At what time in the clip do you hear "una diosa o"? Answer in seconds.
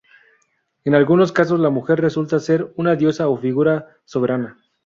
2.75-3.33